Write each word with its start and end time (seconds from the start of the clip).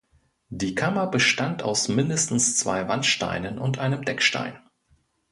Die 0.49 0.73
Kammer 0.73 1.05
bestand 1.05 1.61
aus 1.61 1.87
mindestens 1.87 2.57
zwei 2.57 2.87
Wandsteinen 2.87 3.59
und 3.59 3.77
einem 3.77 4.03
Deckstein. 4.03 4.57